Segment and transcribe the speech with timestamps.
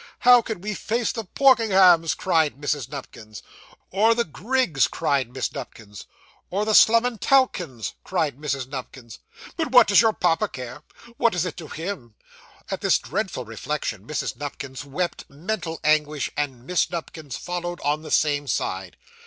[0.21, 2.89] 'How can we face the Porkenhams?' cried Mrs.
[2.89, 3.43] Nupkins.
[3.91, 6.07] 'Or the Griggs!' cried Miss Nupkins.
[6.49, 8.65] 'Or the Slummintowkens!' cried Mrs.
[8.65, 9.19] Nupkins.
[9.57, 10.81] 'But what does your papa care!
[11.17, 12.15] What is it to him!'
[12.71, 14.37] At this dreadful reflection, Mrs.
[14.37, 18.97] Nupkins wept mental anguish, and Miss Nupkins followed on the same side.